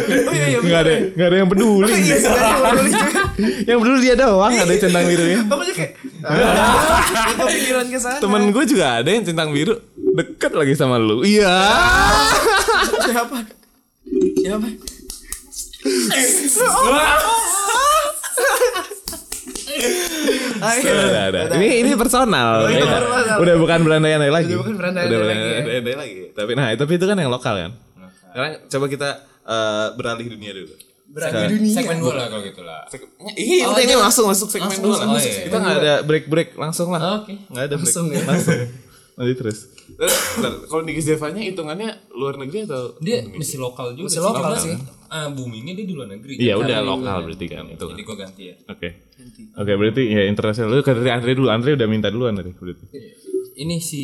[0.05, 0.59] Oh iya iya.
[0.59, 1.87] Enggak ada, enggak ada yang peduli.
[1.87, 2.17] Iya
[2.59, 3.21] peduli juga.
[3.69, 5.39] yang peduli dia doang ada centang biru ya.
[5.47, 5.93] Aku juga kayak.
[7.39, 8.17] Kepikiran ke sana.
[8.19, 11.23] Temen gue juga ada yang centang biru deket lagi sama lu.
[11.23, 11.55] Iya.
[13.05, 13.37] Siapa?
[14.43, 14.67] Siapa?
[20.55, 20.82] Ayo.
[20.88, 21.41] Udah, udah.
[21.60, 22.65] Ini ini personal.
[22.72, 22.98] ini Beda.
[23.00, 23.38] personal.
[23.44, 24.51] Udah bukan berandai-andai lagi.
[24.55, 25.51] Udah bukan berandai-andai Udah lagi ya.
[25.51, 26.15] berandai-andai lagi.
[26.32, 27.72] Tapi nah, tapi itu kan yang lokal kan.
[28.32, 29.10] Sekarang coba kita
[29.46, 30.74] eh, beralih dunia dulu.
[31.05, 31.75] Berarti dunia.
[31.75, 32.82] Segmen dua lah kalau gitu lah.
[33.38, 34.89] Iya, udah ini langsung masuk segmen masuk.
[34.89, 35.08] lah.
[35.08, 35.44] Oh, iya.
[35.48, 37.24] Kita nggak ada break-break langsung lah.
[37.24, 37.39] Oke.
[37.48, 37.86] Nggak ada break.
[37.88, 38.24] Langsung ya.
[38.25, 38.60] Langsung.
[39.15, 39.72] Nanti terus.
[40.67, 43.00] Kalau Niki Zevanya hitungannya luar negeri atau?
[43.00, 44.75] Dia masih lokal juga Masih lokal Karena, sih.
[45.07, 46.36] ah, boomingnya dia di luar negeri.
[46.36, 46.67] Iya kan?
[46.67, 47.86] udah lokal berarti kan itu.
[47.86, 48.55] Jadi gua ganti ya.
[48.68, 48.89] Oke.
[49.55, 51.48] Oke berarti ya internasional lu kan dari Andre dulu.
[51.48, 52.85] Andre udah minta duluan tadi berarti.
[53.55, 54.03] Ini si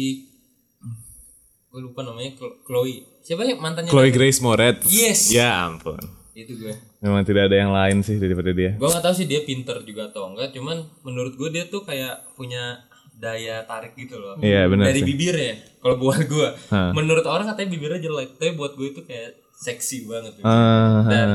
[1.67, 2.99] gue lupa namanya Chlo- Chloe.
[3.19, 3.87] Siapa ya mantannya?
[3.87, 4.87] Chloe Grace Moretz.
[4.87, 5.31] Yes.
[5.31, 5.99] Ya ampun.
[6.31, 6.71] Itu gue.
[6.99, 8.75] Memang tidak ada yang lain sih daripada dia.
[8.75, 10.51] Gue gak tahu sih dia pinter juga atau enggak.
[10.51, 12.87] Cuman menurut gue dia tuh kayak punya
[13.21, 14.33] daya tarik gitu loh.
[14.35, 15.07] Iya benar Dari sih.
[15.07, 15.53] bibir ya.
[15.77, 16.89] Kalau buat gue, Hah.
[16.91, 18.35] menurut orang katanya bibirnya jelek.
[18.35, 20.33] Tapi buat gue itu kayak seksi banget.
[20.35, 20.43] gitu.
[20.43, 21.29] Ah, Dan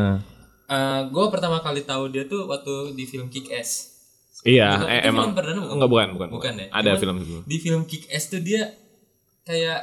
[0.66, 1.00] ah.
[1.04, 3.94] gue pertama kali tahu dia tuh waktu di film Kick Ass.
[4.42, 5.72] iya, Bukan- eh, emang film perdana bukan?
[5.72, 6.28] enggak bukan, bukan.
[6.28, 6.66] Bukan ya?
[6.70, 7.42] Ada Cuman film sebelum.
[7.44, 8.62] Di film Kick Ass tuh dia
[9.42, 9.80] kayak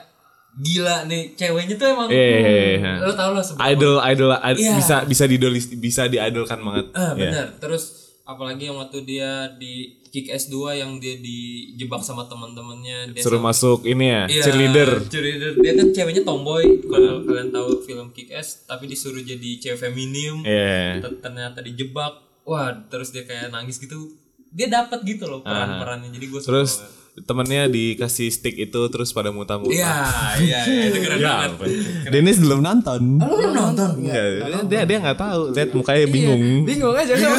[0.56, 2.92] gila nih ceweknya tuh emang Iya, iya, iya, iya.
[3.00, 4.74] lo tau lah seberapa Idol, idol, idol Iya.
[4.76, 6.86] bisa bisa didolis, bisa diidolkan banget.
[6.94, 7.14] Ah Iya.
[7.18, 7.48] benar.
[7.58, 7.84] Terus
[8.24, 13.42] apalagi yang waktu dia di Kick Ass 2 yang dia dijebak sama teman-temannya dia Suruh
[13.42, 14.90] sama- masuk ini ya, Iya, cheerleader.
[15.04, 15.52] cheerleader.
[15.58, 16.62] Dia kan ceweknya tomboy.
[16.84, 20.46] Kalau kalian tahu film Kick Ass tapi disuruh jadi cewek feminim.
[20.46, 21.02] Iya.
[21.02, 22.14] Ter- Ternyata dijebak.
[22.44, 24.14] Wah, terus dia kayak nangis gitu.
[24.48, 26.12] Dia dapat gitu loh peran-perannya.
[26.12, 26.46] Jadi gue Ah.
[26.46, 26.72] Terus
[27.16, 29.70] temennya dikasih stick itu terus pada muta-muta.
[29.70, 29.96] Iya,
[30.40, 32.10] iya, iya, itu keren Ya banget.
[32.10, 33.02] Dennis belum nonton.
[33.18, 33.90] Lu belum nonton?
[34.02, 34.24] Iya,
[34.66, 36.42] dia dia nggak tahu, lihat mukanya bingung.
[36.64, 37.38] Bingung aja kan.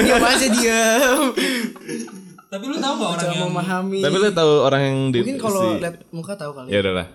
[0.00, 1.20] Diam aja diam.
[2.46, 3.98] Tapi lu tahu gak orang yang memahami.
[4.00, 6.68] Tapi lu tahu orang yang di Mungkin kalau si- lihat muka tahu kali.
[6.68, 7.06] ya udahlah.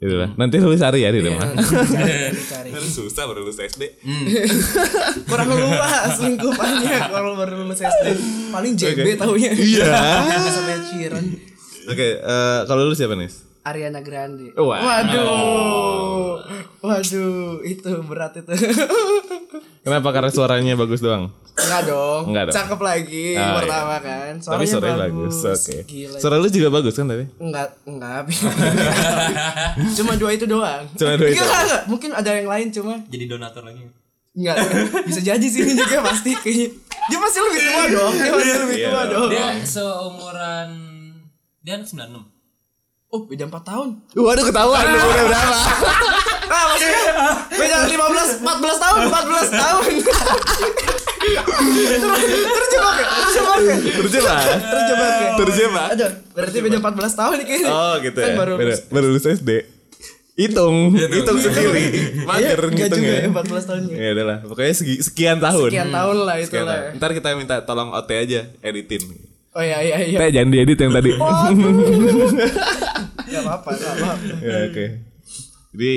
[0.00, 0.30] Ya udahlah.
[0.32, 1.44] Nanti lu cari ya di rumah.
[1.60, 2.72] Cari.
[2.88, 4.00] Susah baru lulus SD.
[5.28, 8.06] Kurang luas lingkupannya kalau baru lulus SD.
[8.48, 9.52] Paling JB taunya.
[9.52, 9.92] Iya.
[10.56, 11.24] Sampai ciran.
[11.84, 13.49] Oke, eh, kalau lu siapa nih?
[13.60, 14.50] Ariana Grande.
[14.54, 14.80] Wah.
[14.80, 16.40] Waduh.
[16.80, 18.52] Waduh, itu berat itu.
[19.84, 20.08] Kenapa?
[20.10, 21.28] Karena suaranya bagus doang.
[21.52, 22.22] Enggak dong.
[22.28, 22.54] Enggak dong.
[22.54, 24.32] Cakep lagi Ah, pertama kan.
[24.34, 25.34] Tapi Suaranya suaranya bagus.
[25.42, 25.76] Oke.
[25.84, 26.16] Gila.
[26.16, 27.24] Suara lu juga bagus kan tapi?
[27.36, 28.22] Enggak, enggak.
[29.96, 30.84] cuma dua itu doang.
[30.94, 31.36] Cuma dua itu.
[31.38, 31.82] Enggak, enggak.
[31.86, 33.84] Mungkin ada yang lain cuma jadi donatur lagi.
[34.32, 34.56] enggak.
[35.08, 36.68] Bisa jadi sih ini juga pasti kayaknya.
[37.08, 38.12] Dia pasti lebih tua dong.
[38.14, 39.12] Dia pasti lebih Iya tua dong.
[39.12, 39.30] dong.
[39.30, 40.68] Dia seumuran
[41.60, 42.39] dia 96.
[43.10, 43.88] Oh, beda 4 tahun.
[44.12, 45.58] Waduh ketahuan lu udah berapa?
[46.50, 47.02] Ah, maksudnya
[47.48, 49.92] beda 15 14 tahun, 14 tahun.
[51.70, 53.06] Terjebak ya?
[53.14, 53.76] Terjebak ya?
[53.94, 54.38] Terjebak.
[54.50, 55.30] Terjebak ya?
[55.36, 55.86] Terjebak.
[55.90, 57.70] Aduh, berarti beda 14 tahun nih kayaknya.
[57.70, 58.36] Oh gitu Kan ya.
[58.36, 59.50] baru Baru, baru lulus SD.
[60.34, 61.84] Hitung, hitung sendiri.
[62.24, 63.20] Mager Enggak ngitung juga ya.
[63.20, 63.94] ya 14 tahunnya.
[63.94, 65.68] Ya udahlah, pokoknya segi- sekian tahun.
[65.68, 66.66] Sekian tahun lah itu lah.
[66.66, 66.96] tahun.
[66.96, 69.02] Ntar kita minta tolong OT aja editin.
[69.50, 70.18] Oh iya iya iya.
[70.22, 71.10] Teh jangan diedit yang tadi.
[71.10, 71.42] Enggak
[73.46, 74.34] apa-apa, enggak apa-apa.
[74.38, 74.86] ya oke.
[75.70, 75.92] Jadi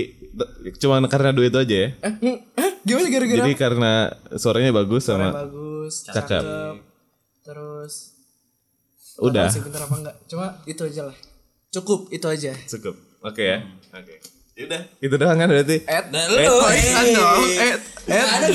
[0.82, 1.90] cuma karena duit itu aja ya.
[2.02, 6.42] Eh, hmm, eh, gimana gara-gara Jadi karena suaranya bagus sama bagus, Cakep.
[6.42, 6.76] cakep.
[7.46, 7.94] Terus
[9.22, 10.16] udah masih pintar apa enggak?
[10.26, 11.18] Cuma itu aja lah.
[11.70, 12.58] Cukup itu aja.
[12.70, 12.98] cukup.
[13.22, 13.62] Oke ya.
[13.94, 14.18] Oke.
[14.54, 15.78] Yaudah, itu doang kan berarti.
[16.30, 17.42] Lu dong.
[18.04, 18.48] Ada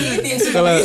[0.48, 0.78] Kalau-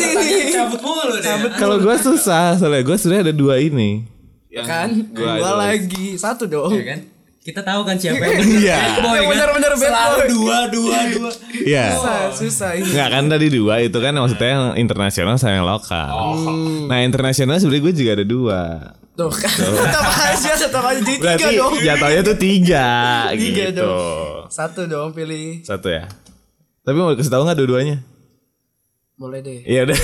[0.49, 1.34] cabut mulu deh.
[1.54, 4.10] Kalau gue susah, soalnya gue sebenarnya ada dua ini.
[4.47, 5.58] Yang kan gua dua idolize.
[5.60, 6.99] lagi satu dong Ya kan?
[7.41, 8.78] Kita tahu kan siapa yang Iya.
[8.80, 9.28] bad boy kan?
[9.28, 10.28] bener-bener bad Selalu boy.
[10.30, 11.32] dua, dua, dua.
[11.60, 11.86] Iya.
[11.91, 16.13] susah susah ini Enggak kan tadi dua itu kan maksudnya yang internasional sama yang lokal.
[16.86, 18.62] Nah internasional sebenarnya gue juga ada dua.
[19.13, 22.88] tuh kan tetap aja tetap aja jadi tiga Berarti dong jatuhnya tuh tiga,
[23.30, 23.82] Tiga gitu.
[23.84, 24.22] dong.
[24.53, 26.05] Satu dong pilih Satu ya.
[26.79, 27.97] Tapi mau kasih tahu nggak dua-duanya?
[29.13, 29.99] boleh deh Iya udah.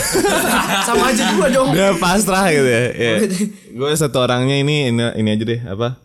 [0.87, 2.81] sama aja dua dong udah pasrah gitu ya.
[2.89, 3.13] Iya.
[3.25, 3.41] Deh.
[3.73, 5.97] Gue satu orangnya ini ini, ini aja deh apa?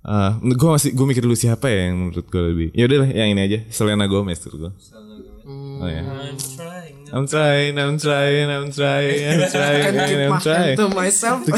[0.00, 2.68] Eh, gue masih gue mikir dulu siapa ya yang menurut gue lebih.
[2.72, 3.58] Ya udah lah, yang ini aja.
[3.68, 4.70] Selena Gomez tuh gue.
[5.76, 6.00] Oh ya.
[6.06, 6.94] I'm trying.
[7.12, 10.76] I'm trying, I'm trying, I'm trying, I'm trying, Can keep I'm trying.
[10.78, 11.38] to myself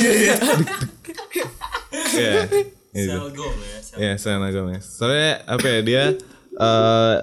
[2.18, 2.48] Iya.
[2.90, 3.12] Itu.
[3.12, 3.77] Sel Gomez.
[3.98, 4.86] Iya, Selena Gomez.
[4.86, 6.02] Soalnya apa ya dia
[6.54, 7.16] eh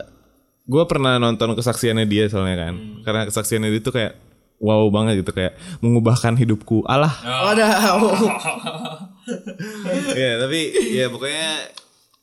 [0.65, 2.73] gue pernah nonton kesaksiannya dia soalnya kan.
[3.01, 4.13] Karena kesaksiannya dia tuh kayak
[4.59, 6.83] wow banget gitu kayak mengubahkan hidupku.
[6.85, 7.13] Alah.
[7.23, 7.69] Waduh
[10.19, 10.59] Iya, tapi
[10.93, 11.49] ya pokoknya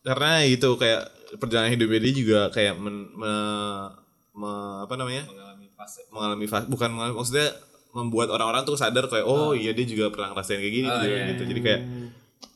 [0.03, 1.03] karena itu kayak
[1.39, 3.91] perjalanan hidupnya dia juga kayak men, me-
[4.35, 5.25] me- apa namanya?
[5.27, 6.01] Mengalami fase.
[6.11, 7.49] mengalami fase bukan mengalami maksudnya
[7.93, 11.43] membuat orang-orang tuh sadar kayak oh iya dia juga pernah ngerasain kayak gini juga gitu.
[11.45, 11.81] Jadi kayak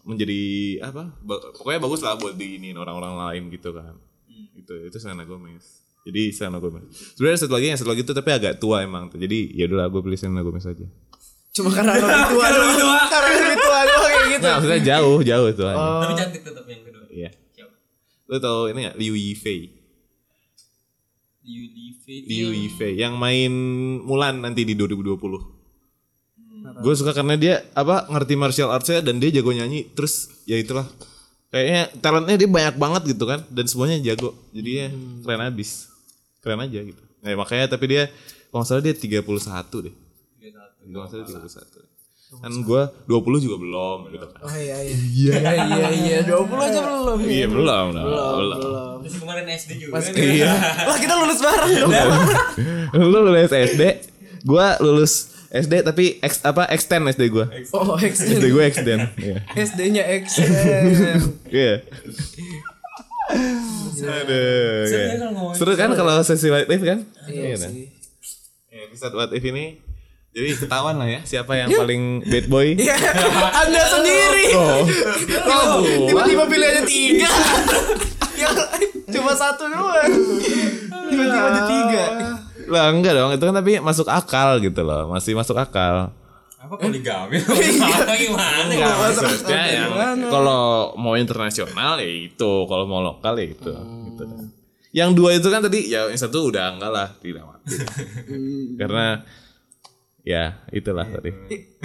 [0.06, 0.40] menjadi
[0.80, 1.10] apa?
[1.18, 3.98] ba- pokoknya bagus lah buat diinin orang-orang lain gitu kan.
[4.54, 5.82] Itu itu Selena Gomez.
[6.06, 6.86] Jadi Selena Gomez.
[7.18, 9.10] Sebenarnya satu lagi yang satu lagi itu tapi agak tua emang.
[9.10, 10.86] Jadi ya udah gue pilih Selena Gomez aja.
[11.50, 15.48] Cuma karena lebih tua doang Karena lebih tua doang kayak gitu Nah, maksudnya jauh, jauh
[15.50, 15.66] tuh.
[15.66, 17.04] Tapi cantik tetap yang kedua.
[17.08, 17.30] Iya.
[17.50, 17.72] Siapa?
[18.28, 18.96] Lu tau ini gak?
[19.00, 19.60] Liu Yifei.
[21.42, 22.18] Liu Yifei.
[22.28, 23.50] Liu Yifei yang main
[24.04, 25.55] Mulan nanti di 2020.
[26.82, 29.88] Gue suka karena dia apa ngerti martial artsnya dan dia jago nyanyi.
[29.96, 30.84] Terus ya itulah.
[31.48, 33.40] Kayaknya talentnya dia banyak banget gitu kan.
[33.48, 34.36] Dan semuanya jago.
[34.52, 34.88] Jadi ya
[35.24, 35.88] keren abis.
[36.44, 37.02] Keren aja gitu.
[37.24, 38.12] Nah, makanya tapi dia
[38.52, 39.24] kalau nggak salah dia 31
[39.88, 39.94] deh.
[40.86, 41.86] kalau nggak salah 31
[42.26, 44.40] kan gue 20 juga belum gitu kan.
[44.42, 44.96] Oh iya iya.
[44.98, 45.32] Iya.
[45.46, 47.18] Iya iya 20 aja belum.
[47.22, 47.86] Iya belum.
[47.94, 48.58] Belum belum.
[48.58, 48.96] Belum.
[49.06, 49.92] Terus kemarin SD juga.
[49.94, 50.18] Mas kan?
[50.18, 50.52] iya.
[50.90, 51.70] Lah kita lulus bareng.
[51.70, 51.92] Dong
[53.14, 53.82] lu lulus SD
[54.46, 55.12] gue lulus
[55.50, 60.86] SD tapi X, apa extend SD gue Oh SD extend gue extend iya SD-nya extend
[61.46, 61.74] Iya.
[63.96, 64.86] Aduh.
[65.56, 65.78] Seru iya.
[65.78, 66.98] ya kan kalau sesi live live kan?
[67.26, 67.70] Iya kan?
[67.74, 67.86] sih
[68.70, 69.80] Ya, episode what if ini
[70.36, 72.76] jadi ketahuan lah ya siapa yang paling bad boy.
[72.76, 72.92] Iya
[73.64, 74.84] Anda sendiri Oh.
[75.48, 77.30] Oh, tiba-tiba pilih aja tiga
[78.42, 78.52] yang
[79.08, 80.12] cuma satu doang
[81.08, 82.04] tiba-tiba ada tiga
[82.66, 86.10] Lah enggak dong, itu kan tapi masuk akal gitu loh, masih masuk akal.
[86.56, 87.38] Apa poligami?
[88.02, 88.66] Apa gimana?
[88.66, 90.26] Enggak, masuk maksudnya yang gimana?
[90.26, 90.62] kalau
[90.98, 93.70] mau internasional ya itu, kalau mau lokal ya itu.
[94.10, 94.24] Gitu.
[94.90, 97.76] Yang dua itu kan tadi ya yang satu udah enggak lah tidak mati.
[98.80, 99.06] Karena
[100.26, 101.30] ya itulah tadi.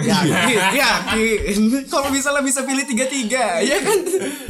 [0.02, 3.98] yakin yakin kalau misalnya bisa pilih tiga tiga ya kan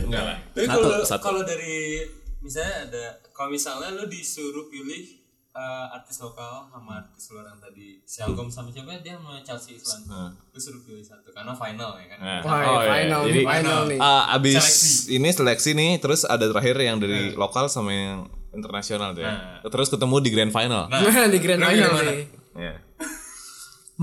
[0.09, 0.37] Enggak lah.
[0.57, 1.23] Tapi Satu, kalau satu.
[1.29, 2.07] kalau dari
[2.41, 3.05] misalnya ada
[3.37, 5.22] kalau misalnya lu disuruh pilih
[5.53, 10.01] eh, artis lokal sama artis luar yang tadi Selgom sama siapa dia sama Chelsea Islan.
[10.33, 12.19] Lu suruh pilih satu karena final ya kan.
[12.19, 12.91] Nah, Wah, oh, iya.
[12.99, 13.99] final nih, Jadi final nih.
[13.99, 15.13] ah, abis Seleksi.
[15.13, 18.19] ini seleksi nih, terus ada terakhir yang dari lokal sama yang
[18.51, 19.33] internasional tuh ya.
[19.63, 20.89] Terus ketemu di grand final.
[20.89, 22.75] nah di grand final nih Ya.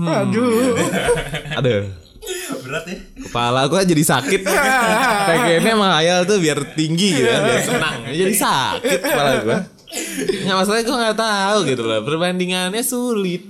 [0.00, 0.74] aduh
[1.52, 1.82] Aduh,
[2.60, 2.96] Berat ya.
[3.20, 4.40] kepala gua jadi sakit.
[5.28, 7.96] Pengennya emang ayal tuh biar tinggi gitu kan, biar senang.
[8.06, 9.58] Jadi sakit kepala gua.
[10.44, 12.00] Nggak masalahnya gua nggak tahu gitu loh.
[12.02, 13.42] Perbandingannya sulit.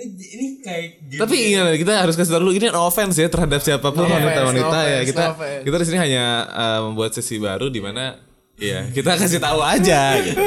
[0.00, 0.86] Ini, ini kayak
[1.20, 4.64] Tapi ingat kita harus kasih tahu dulu ini no offense ya terhadap siapa pun wanita-wanita
[4.72, 4.96] no ya.
[4.96, 5.62] offense, Kita no offense.
[5.62, 8.16] kita di sini hanya uh, membuat sesi baru di mana
[8.56, 10.40] ya kita kasih tahu aja gitu.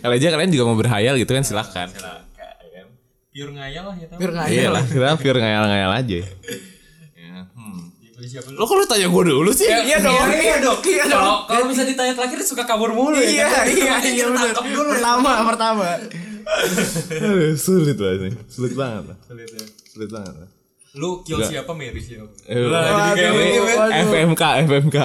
[0.00, 1.88] Kalau aja kalian juga mau berhayal gitu kan silahkan.
[3.30, 6.18] pure ngayal lah ya biar nggak Iya lah, kita pure ngayal-ngayal aja.
[8.20, 8.56] Ya, siapa lu?
[8.56, 9.64] Lo kalau tanya gue dulu sih?
[9.64, 13.24] iya dong iya dong iya dong Kalau kalau bisa ditanya terakhir suka kabur mulu ya.
[13.24, 13.64] iya kan?
[13.66, 14.90] iya iya Tangkap dulu.
[14.92, 15.86] pertama pertama
[17.10, 18.34] Aduh, sulit banget nih.
[18.46, 19.16] Sulit banget lah.
[19.22, 19.64] Sulit ya.
[19.86, 20.48] Sulit banget lah.
[20.92, 22.26] Lu kill siapa Mary siapa?
[22.44, 24.10] Eh, kayak.
[24.10, 24.96] FMK, FMK.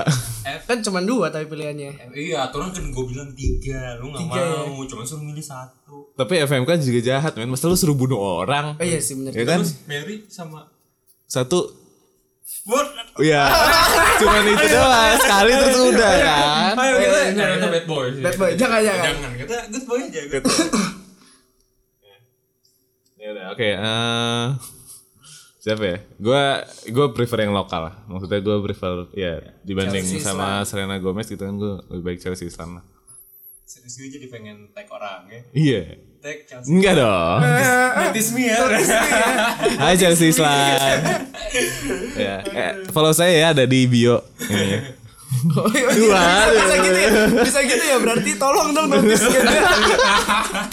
[0.66, 4.66] kan cuma dua tapi pilihannya Iya, aturan kan gue bilang tiga, lu nggak Tiga, ya?
[4.66, 6.10] mau, cuma suruh milih satu.
[6.18, 7.46] Tapi FMK juga jahat men.
[7.48, 8.74] Masa lu suruh bunuh orang?
[8.74, 9.62] oh iya sih bener Ya kan?
[9.62, 10.66] Terus Mary sama
[11.24, 11.70] Satu
[13.16, 13.44] Iya.
[14.22, 16.74] Cuman itu doang sekali terus udah kan.
[16.78, 18.06] Ayo kita nyari bad boy.
[18.12, 18.22] sih.
[18.22, 19.06] Bad boy, jangan jangan.
[19.06, 20.22] Jangan kita good boy aja.
[20.30, 20.58] Good boy.
[23.16, 23.70] Ya udah, oke.
[23.74, 24.46] eh,
[25.58, 25.98] siapa ya?
[26.22, 26.62] Gua
[26.94, 27.96] gua prefer yang lokal lah.
[28.06, 32.78] Maksudnya gua prefer ya dibanding sama Serena Gomez gitu kan gua lebih baik Chelsea Islam
[32.78, 32.86] lah.
[33.86, 35.42] Gue jadi pengen tag orang ya.
[35.54, 35.82] Iya.
[36.18, 36.74] Tag Chelsea.
[36.74, 37.38] Enggak dong.
[38.02, 38.58] Notice me ya.
[39.78, 40.58] Hai Chelsea Islam.
[42.18, 45.06] ya, eh, follow saya ya ada di bio ini.
[45.54, 46.02] Oh, iya, iya.
[46.02, 46.18] Dua.
[46.18, 47.10] Bisa, bisa gitu ya.
[47.46, 47.98] Bisa gitu ya.
[48.02, 49.50] Berarti tolong dong notis gitu.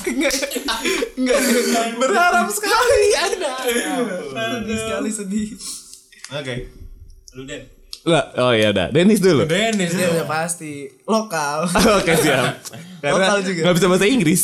[0.09, 0.33] Enggak.
[1.21, 1.39] Enggak.
[2.01, 3.53] Berharap sekali ada.
[4.33, 5.47] Sedih sekali sedih.
[6.33, 6.55] Oke.
[7.37, 7.82] Lu Den.
[8.03, 8.91] Lah, oh ya udah.
[8.91, 9.47] Dennis dulu.
[9.47, 10.91] Dennis Ya udah pasti.
[11.07, 11.71] Lokal.
[12.03, 12.59] Oke siap.
[12.99, 13.61] Karena Lokal juga.
[13.63, 14.43] nggak bisa bahasa Inggris.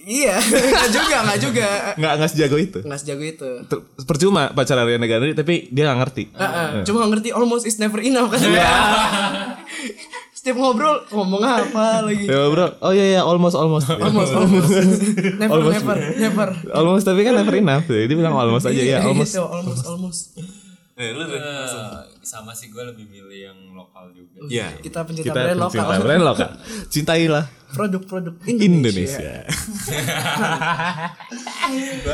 [0.00, 0.40] Iya.
[0.64, 1.68] Enggak juga, enggak juga.
[1.94, 2.78] Nggak nggak sejago itu.
[2.80, 3.50] Enggak sejago itu.
[3.68, 6.24] Ter- Percuma pacar Ariana Grande tapi dia nggak ngerti.
[6.32, 6.68] Heeh.
[6.88, 8.40] Cuma ngerti almost is never enough kan.
[10.32, 12.24] Setiap ngobrol ngomong apa lagi.
[12.24, 13.92] Ya bro, oh iya iya almost almost.
[13.92, 14.72] Almost, almost.
[15.36, 15.74] Never, Almost.
[15.76, 16.48] never, never.
[16.72, 17.84] almost tapi kan never enough.
[17.84, 19.36] Dia bilang almost aja ya, almost.
[19.36, 20.20] Gitu, almost, almost.
[21.00, 21.16] Eh,
[22.20, 24.44] sama sih gue lebih milih yang lokal juga.
[24.44, 24.76] Iya.
[24.84, 26.04] Kita pencinta Kita brand pencinta lokal.
[26.04, 26.50] brand lokal.
[26.92, 28.82] Cintailah Produk-produk Indonesia.
[28.82, 29.32] Indonesia.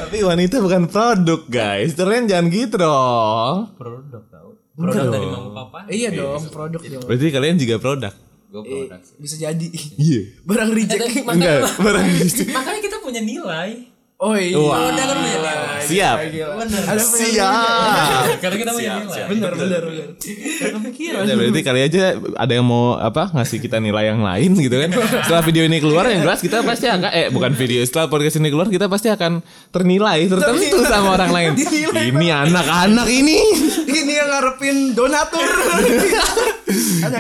[0.06, 1.96] Tapi wanita bukan produk, guys.
[1.96, 3.72] Kalian jangan gitu dong.
[3.74, 4.50] Produk tau.
[4.76, 5.88] Produk dari mama papa.
[5.88, 7.02] Iya dong, produk dong.
[7.08, 8.12] Berarti kalian juga produk.
[8.52, 9.16] Gue produk sih.
[9.16, 9.66] Bisa jadi.
[9.96, 10.20] Iya.
[10.44, 11.24] Barang reject.
[11.24, 12.06] Enggak, barang
[12.60, 13.95] Makanya kita punya nilai.
[14.16, 14.56] Oh iya.
[14.56, 14.88] Wah.
[14.88, 15.56] Produk kan punya nilai.
[15.84, 16.16] Siap.
[16.32, 16.54] Gila.
[16.64, 18.40] Ada Siap.
[18.40, 19.20] Karena kita punya nilai.
[19.28, 20.08] Bener, bener, bener.
[20.16, 21.22] Kepikiran.
[21.28, 24.88] Ya, berarti kali aja ada yang mau apa ngasih kita nilai yang lain gitu kan.
[25.20, 28.48] Setelah video ini keluar yang jelas kita pasti akan eh bukan video setelah podcast ini
[28.48, 31.50] keluar kita pasti akan ternilai tertentu sama orang lain.
[31.92, 33.36] Ini anak-anak ini.
[33.84, 35.44] Ini yang ngarepin donatur.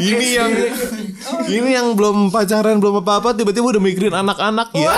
[0.00, 0.68] Ini yang ini.
[1.60, 4.96] ini yang belum pacaran belum apa-apa tiba-tiba udah mikirin anak-anak ya.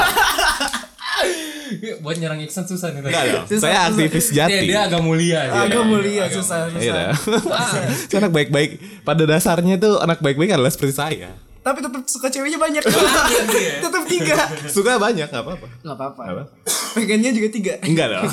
[2.02, 3.00] Buat nyerang Iksan susah nih.
[3.00, 3.44] Enggak dong.
[3.46, 3.88] Susah, Saya susah.
[3.90, 4.66] aktivis Dia, jati.
[4.66, 5.40] dia agak mulia.
[5.44, 5.61] dia.
[5.64, 7.12] Agak mulia susah, Iya.
[7.12, 7.70] susah.
[8.09, 8.70] Saya anak baik-baik.
[9.02, 11.31] Pada dasarnya tuh anak baik-baik adalah seperti saya.
[11.59, 12.81] Tapi tetap suka ceweknya banyak.
[12.81, 13.76] dia.
[13.85, 14.37] tetap tiga.
[14.66, 15.66] Suka banyak nggak apa-apa.
[15.85, 16.22] Gak apa-apa.
[16.96, 17.72] Pengennya juga tiga.
[17.85, 18.24] Enggak dong.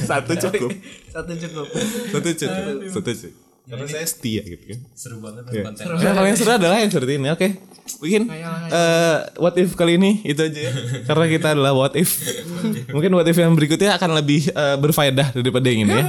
[0.00, 0.70] Satu cukup.
[1.12, 1.66] Satu cukup.
[2.08, 2.64] Satu cukup.
[2.88, 3.45] Satu cukup.
[3.66, 4.78] Karena saya setia gitu kan.
[4.94, 5.62] Seru banget Iya.
[5.64, 5.84] konten.
[5.84, 7.28] Nah, kalau yang seru adalah yang seperti ini.
[7.28, 7.48] Oke.
[7.96, 8.22] Mungkin
[8.68, 10.72] eh, what if kali ini itu aja ya.
[11.02, 12.22] Karena kita adalah what if.
[12.94, 16.04] Mungkin what if yang berikutnya akan lebih eh, berfaedah daripada yang ini ya.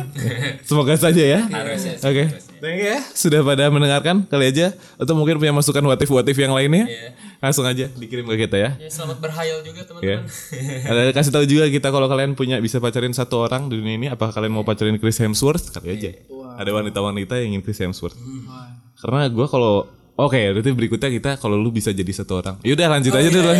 [0.61, 1.39] Semoga saja ya.
[1.99, 2.23] Oke.
[2.57, 6.25] Thank you ya sudah pada mendengarkan kali aja atau mungkin punya masukan what if what
[6.25, 6.85] if yang lainnya.
[6.85, 7.09] Iya.
[7.37, 8.69] Langsung aja dikirim ke kita ya.
[8.75, 10.25] Ya, selamat berhayal juga Ya.
[10.25, 10.25] teman-teman.
[10.83, 14.07] Ada kasih tahu juga kita kalau kalian punya bisa pacarin satu orang di dunia ini
[14.09, 16.17] apa kalian mau pacarin Chris Hemsworth kali aja.
[16.57, 18.17] Ada wanita-wanita yang ingin Chris Hemsworth.
[18.97, 19.85] Karena gue kalau
[20.17, 22.57] Oke, berarti berikutnya kita kalau lu bisa jadi satu orang.
[22.65, 23.53] Yaudah lanjut aja dulu.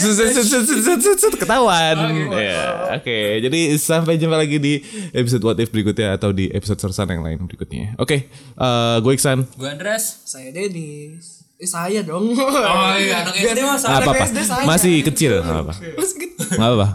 [0.00, 1.96] Set, set, set, set, set, set, Ketahuan.
[2.32, 3.44] Ya, oke.
[3.44, 4.80] Jadi sampai jumpa lagi di
[5.12, 7.92] episode What If berikutnya atau di episode sersan yang lain berikutnya.
[8.00, 9.52] Oke, eh, gue Iksan.
[9.60, 10.24] Gue Andres.
[10.24, 11.44] Saya Denis.
[11.60, 12.32] Eh saya dong.
[12.32, 13.86] Oh iya, anak SD masa.
[14.00, 14.24] Apa-apa.
[14.32, 14.64] SD saya.
[14.64, 15.74] Masih kecil, apa-apa.
[15.76, 16.40] Gitu.
[16.56, 16.88] Nggak apa-apa.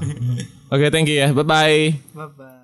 [0.74, 1.30] Oke, thank you ya.
[1.30, 2.18] Bye-bye.
[2.18, 2.63] Bye bye.